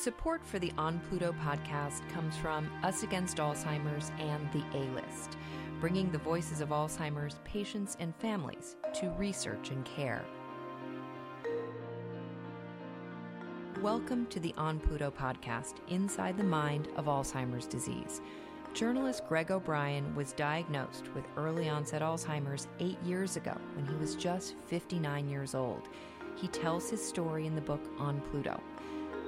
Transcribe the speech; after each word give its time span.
Support 0.00 0.46
for 0.46 0.60
the 0.60 0.72
On 0.78 1.00
Pluto 1.00 1.34
podcast 1.44 2.08
comes 2.10 2.36
from 2.36 2.70
Us 2.84 3.02
Against 3.02 3.38
Alzheimer's 3.38 4.12
and 4.20 4.48
The 4.52 4.62
A 4.72 4.86
List, 4.94 5.36
bringing 5.80 6.08
the 6.12 6.18
voices 6.18 6.60
of 6.60 6.68
Alzheimer's 6.68 7.40
patients 7.42 7.96
and 7.98 8.14
families 8.14 8.76
to 8.94 9.10
research 9.18 9.70
and 9.70 9.84
care. 9.84 10.24
Welcome 13.82 14.26
to 14.26 14.38
the 14.38 14.54
On 14.56 14.78
Pluto 14.78 15.10
podcast, 15.10 15.78
Inside 15.88 16.38
the 16.38 16.44
Mind 16.44 16.86
of 16.94 17.06
Alzheimer's 17.06 17.66
Disease. 17.66 18.20
Journalist 18.74 19.24
Greg 19.28 19.50
O'Brien 19.50 20.14
was 20.14 20.32
diagnosed 20.32 21.12
with 21.12 21.24
early 21.36 21.68
onset 21.68 22.02
Alzheimer's 22.02 22.68
eight 22.78 23.02
years 23.02 23.34
ago 23.34 23.56
when 23.74 23.84
he 23.84 23.96
was 23.96 24.14
just 24.14 24.54
59 24.68 25.28
years 25.28 25.56
old. 25.56 25.88
He 26.36 26.46
tells 26.46 26.88
his 26.88 27.04
story 27.04 27.46
in 27.46 27.56
the 27.56 27.60
book 27.60 27.82
On 27.98 28.20
Pluto. 28.30 28.60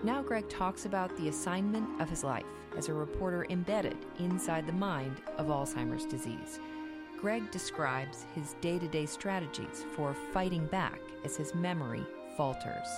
Now, 0.02 0.22
Greg 0.22 0.48
talks 0.48 0.86
about 0.86 1.14
the 1.18 1.28
assignment 1.28 2.00
of 2.00 2.08
his 2.08 2.24
life 2.24 2.46
as 2.74 2.88
a 2.88 2.94
reporter 2.94 3.44
embedded 3.50 3.98
inside 4.18 4.66
the 4.66 4.72
mind 4.72 5.20
of 5.36 5.48
Alzheimer's 5.48 6.06
disease. 6.06 6.58
Greg 7.20 7.50
describes 7.50 8.24
his 8.34 8.54
day 8.62 8.78
to 8.78 8.88
day 8.88 9.04
strategies 9.04 9.84
for 9.94 10.14
fighting 10.32 10.66
back 10.68 10.98
as 11.22 11.36
his 11.36 11.54
memory 11.54 12.02
falters. 12.34 12.88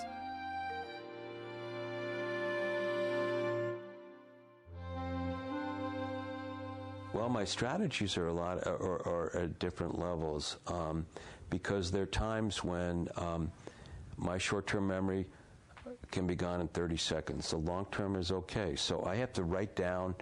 Well, 7.13 7.29
my 7.29 7.45
strategies 7.45 8.17
are 8.17 8.29
a 8.29 8.33
lot 8.33 8.65
are, 8.65 9.03
are 9.09 9.37
at 9.37 9.59
different 9.59 9.99
levels 9.99 10.59
um, 10.69 11.05
because 11.51 11.91
there 11.91 12.05
are 12.05 12.07
times 12.07 12.63
when 12.63 13.09
um, 13.17 13.51
my 14.17 14.39
short-term 14.39 14.87
memory 14.87 15.27
can 16.13 16.27
be 16.27 16.37
gone 16.37 16.61
in 16.61 16.69
30 16.69 16.97
seconds. 16.97 17.51
The 17.51 17.57
long 17.57 17.87
term 17.91 18.15
is 18.15 18.31
okay. 18.31 18.77
So 18.77 19.03
I 19.05 19.17
have 19.17 19.33
to 19.33 19.43
write 19.43 19.75
down 19.75 20.15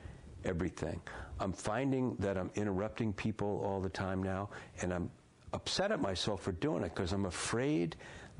everything. 0.44 1.00
I'm 1.38 1.52
finding 1.52 2.16
that 2.18 2.38
I'm 2.38 2.50
interrupting 2.54 3.12
people 3.12 3.62
all 3.64 3.80
the 3.80 3.88
time 3.88 4.22
now, 4.22 4.48
and 4.80 4.92
I'm 4.92 5.10
upset 5.52 5.90
at 5.90 6.00
myself 6.00 6.42
for 6.42 6.52
doing 6.52 6.84
it 6.84 6.94
because 6.94 7.12
I'm 7.12 7.26
afraid 7.26 7.96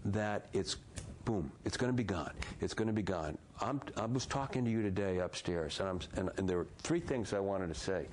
that 0.06 0.46
it's 0.52 0.76
boom, 1.24 1.50
it's 1.64 1.76
going 1.76 1.92
to 1.92 1.96
be 1.96 2.04
gone. 2.04 2.32
It's 2.60 2.74
going 2.74 2.88
to 2.88 2.94
be 2.94 3.02
gone. 3.02 3.36
I'm, 3.60 3.80
I 3.96 4.06
was 4.06 4.26
talking 4.26 4.64
to 4.64 4.70
you 4.70 4.82
today 4.82 5.18
upstairs, 5.18 5.80
and, 5.80 5.88
I'm, 5.88 6.00
and, 6.16 6.30
and 6.38 6.48
there 6.48 6.58
were 6.58 6.66
three 6.78 7.00
things 7.00 7.32
I 7.32 7.40
wanted 7.40 7.68
to 7.68 7.78
say. 7.78 8.06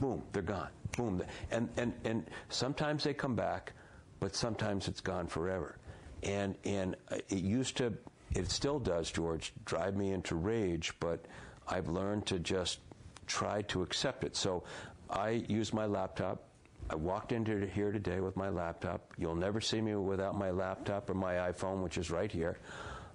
Boom, 0.00 0.22
they're 0.32 0.42
gone. 0.42 0.68
Boom, 0.96 1.22
and 1.50 1.68
and 1.78 1.94
and 2.04 2.26
sometimes 2.50 3.04
they 3.04 3.14
come 3.14 3.34
back, 3.34 3.72
but 4.20 4.34
sometimes 4.36 4.88
it's 4.88 5.00
gone 5.00 5.26
forever. 5.26 5.76
And 6.22 6.54
and 6.64 6.96
it 7.10 7.38
used 7.38 7.76
to 7.78 7.94
it 8.34 8.50
still 8.50 8.78
does, 8.78 9.10
George, 9.10 9.52
drive 9.64 9.96
me 9.96 10.12
into 10.12 10.34
rage, 10.34 10.92
but 11.00 11.24
I've 11.68 11.88
learned 11.88 12.26
to 12.26 12.38
just 12.38 12.80
try 13.26 13.62
to 13.62 13.82
accept 13.82 14.24
it. 14.24 14.36
So 14.36 14.64
I 15.10 15.44
use 15.48 15.72
my 15.72 15.86
laptop. 15.86 16.44
I 16.90 16.96
walked 16.96 17.32
into 17.32 17.66
here 17.66 17.92
today 17.92 18.20
with 18.20 18.36
my 18.36 18.48
laptop. 18.48 19.12
You'll 19.16 19.36
never 19.36 19.60
see 19.60 19.80
me 19.80 19.94
without 19.94 20.36
my 20.36 20.50
laptop 20.50 21.08
or 21.08 21.14
my 21.14 21.34
iPhone, 21.34 21.82
which 21.82 21.96
is 21.98 22.10
right 22.10 22.30
here. 22.30 22.58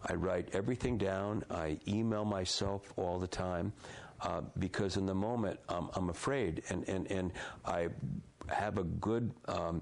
I 0.05 0.13
write 0.13 0.49
everything 0.53 0.97
down. 0.97 1.43
I 1.49 1.79
email 1.87 2.23
myself 2.23 2.93
all 2.95 3.19
the 3.19 3.27
time 3.27 3.73
uh, 4.21 4.41
because 4.59 4.97
in 4.97 5.05
the 5.05 5.15
moment 5.15 5.59
um, 5.69 5.89
I'm 5.95 6.09
afraid, 6.09 6.63
and, 6.69 6.87
and, 6.87 7.11
and 7.11 7.33
I 7.65 7.89
have 8.47 8.77
a 8.77 8.83
good 8.83 9.31
um, 9.47 9.81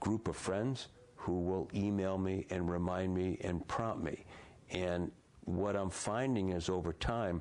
group 0.00 0.28
of 0.28 0.36
friends 0.36 0.88
who 1.22 1.38
will 1.38 1.70
email 1.72 2.18
me 2.18 2.44
and 2.50 2.68
remind 2.68 3.14
me 3.14 3.38
and 3.42 3.66
prompt 3.68 4.02
me. 4.02 4.24
And 4.70 5.12
what 5.44 5.76
I'm 5.76 5.88
finding 5.88 6.50
is 6.50 6.68
over 6.68 6.92
time, 6.92 7.40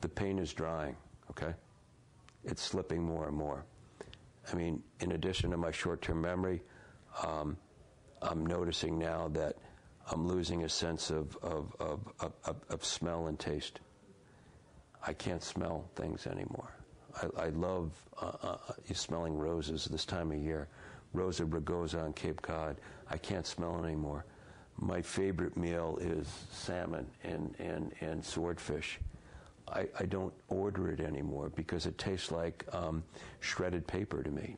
the 0.00 0.08
pain 0.08 0.36
is 0.36 0.52
drying, 0.52 0.96
okay? 1.30 1.54
It's 2.42 2.60
slipping 2.60 3.00
more 3.00 3.28
and 3.28 3.36
more. 3.36 3.64
I 4.52 4.56
mean, 4.56 4.82
in 4.98 5.12
addition 5.12 5.52
to 5.52 5.56
my 5.56 5.70
short 5.70 6.02
term 6.02 6.20
memory, 6.20 6.60
um, 7.24 7.56
I'm 8.20 8.44
noticing 8.44 8.98
now 8.98 9.28
that 9.28 9.58
I'm 10.10 10.26
losing 10.26 10.64
a 10.64 10.68
sense 10.68 11.10
of, 11.10 11.36
of, 11.40 11.76
of, 11.78 12.00
of, 12.18 12.56
of 12.68 12.84
smell 12.84 13.28
and 13.28 13.38
taste. 13.38 13.78
I 15.06 15.12
can't 15.12 15.42
smell 15.42 15.88
things 15.94 16.26
anymore. 16.26 16.74
I, 17.14 17.44
I 17.44 17.48
love 17.50 17.92
uh, 18.20 18.32
uh, 18.42 18.56
smelling 18.92 19.34
roses 19.34 19.84
this 19.84 20.04
time 20.04 20.32
of 20.32 20.38
year. 20.38 20.66
Rosa 21.12 21.44
rugosa 21.44 22.02
on 22.04 22.12
Cape 22.12 22.40
Cod. 22.42 22.76
I 23.10 23.16
can't 23.16 23.46
smell 23.46 23.82
it 23.82 23.86
anymore. 23.86 24.24
My 24.78 25.02
favorite 25.02 25.56
meal 25.56 25.98
is 26.00 26.28
salmon 26.50 27.06
and, 27.22 27.54
and, 27.58 27.92
and 28.00 28.24
swordfish. 28.24 28.98
I, 29.68 29.86
I 29.98 30.04
don't 30.06 30.32
order 30.48 30.90
it 30.90 31.00
anymore 31.00 31.50
because 31.54 31.86
it 31.86 31.98
tastes 31.98 32.30
like 32.30 32.64
um, 32.72 33.02
shredded 33.40 33.86
paper 33.86 34.22
to 34.22 34.30
me. 34.30 34.56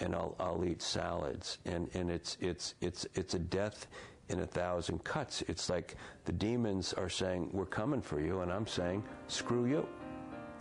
And 0.00 0.14
I'll, 0.14 0.36
I'll 0.38 0.64
eat 0.64 0.82
salads. 0.82 1.58
And, 1.64 1.88
and 1.94 2.10
it's, 2.10 2.36
it's, 2.40 2.74
it's, 2.80 3.06
it's 3.14 3.34
a 3.34 3.38
death 3.38 3.86
in 4.28 4.40
a 4.40 4.46
thousand 4.46 5.02
cuts. 5.04 5.42
It's 5.48 5.70
like 5.70 5.96
the 6.24 6.32
demons 6.32 6.92
are 6.92 7.08
saying, 7.08 7.50
We're 7.52 7.66
coming 7.66 8.02
for 8.02 8.20
you. 8.20 8.40
And 8.40 8.52
I'm 8.52 8.66
saying, 8.66 9.02
Screw 9.26 9.66
you. 9.66 9.86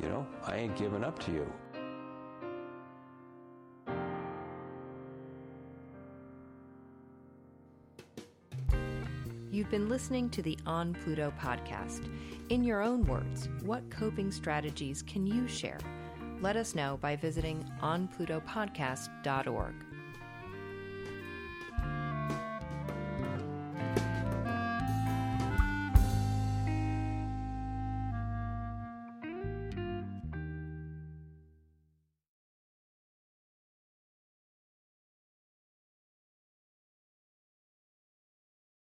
You 0.01 0.09
know, 0.09 0.27
I 0.45 0.57
ain't 0.57 0.75
giving 0.75 1.03
up 1.03 1.19
to 1.25 1.31
you. 1.31 1.51
You've 9.57 9.71
been 9.71 9.89
listening 9.89 10.29
to 10.29 10.43
the 10.43 10.55
On 10.67 10.93
Pluto 10.93 11.33
podcast. 11.41 12.13
In 12.49 12.63
your 12.63 12.83
own 12.83 13.03
words, 13.05 13.49
what 13.63 13.89
coping 13.89 14.31
strategies 14.31 15.01
can 15.01 15.25
you 15.25 15.47
share? 15.47 15.79
Let 16.41 16.55
us 16.55 16.75
know 16.75 16.99
by 17.01 17.15
visiting 17.15 17.67
onplutopodcast.org. 17.81 19.73